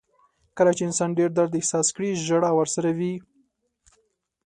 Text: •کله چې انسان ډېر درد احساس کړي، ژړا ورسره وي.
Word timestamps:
•کله 0.57 0.71
چې 0.77 0.83
انسان 0.87 1.09
ډېر 1.19 1.29
درد 1.37 1.53
احساس 1.59 1.87
کړي، 1.95 2.09
ژړا 2.25 2.51
ورسره 2.55 2.89
وي. 2.97 3.13